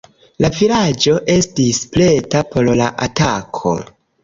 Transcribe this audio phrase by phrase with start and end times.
[0.45, 3.79] La vilaĝo estis preta por la atako.